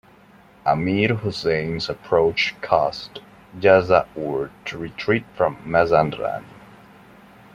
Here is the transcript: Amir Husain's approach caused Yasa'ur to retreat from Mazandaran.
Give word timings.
Amir 0.65 1.09
Husain's 1.13 1.87
approach 1.87 2.55
caused 2.59 3.19
Yasa'ur 3.59 4.49
to 4.65 4.77
retreat 4.79 5.25
from 5.35 5.57
Mazandaran. 5.63 6.43